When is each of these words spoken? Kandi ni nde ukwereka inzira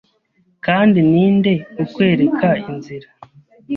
Kandi 0.65 0.99
ni 1.11 1.25
nde 1.35 1.53
ukwereka 1.83 2.49
inzira 2.69 3.07